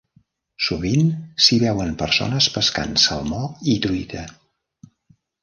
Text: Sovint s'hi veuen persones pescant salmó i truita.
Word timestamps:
Sovint 0.67 1.11
s'hi 1.47 1.59
veuen 1.63 1.91
persones 1.99 2.47
pescant 2.57 2.97
salmó 3.05 3.43
i 3.75 3.79
truita. 3.85 4.27